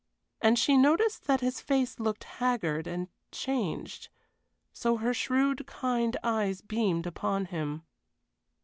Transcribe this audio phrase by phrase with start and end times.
[0.41, 4.09] And she noticed that his face looked haggard and changed.
[4.73, 7.83] So her shrewd, kind eyes beamed upon him.